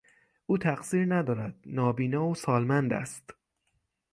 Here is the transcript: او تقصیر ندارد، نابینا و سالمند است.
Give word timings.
او 0.45 0.57
تقصیر 0.57 1.05
ندارد، 1.15 1.55
نابینا 1.65 2.27
و 2.27 2.35
سالمند 2.35 2.93
است. 2.93 3.33